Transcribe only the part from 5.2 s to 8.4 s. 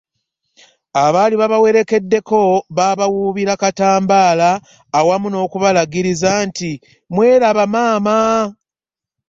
n'okubalagiriza nti mweraba Maama